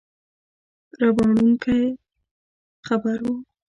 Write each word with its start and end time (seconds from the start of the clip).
ربړوونکی 1.01 1.79
خبر 2.87 3.17
وو. 3.25 3.33